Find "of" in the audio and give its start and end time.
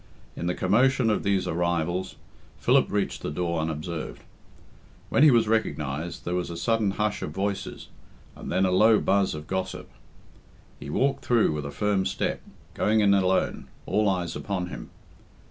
1.11-1.21, 7.21-7.29, 9.35-9.45